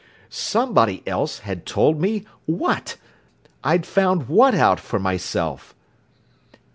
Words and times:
"Somebody 0.31 1.03
else 1.07 1.41
had 1.41 1.63
told 1.63 2.01
me 2.01 2.25
what? 2.47 2.97
I'd 3.63 3.85
found 3.85 4.27
what 4.29 4.55
out 4.55 4.79
for 4.79 4.97
myself?" 4.97 5.75